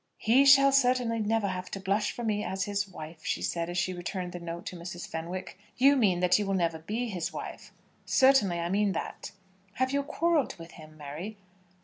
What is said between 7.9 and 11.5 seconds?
"Certainly I mean that." "Have you quarrelled with him, Mary?"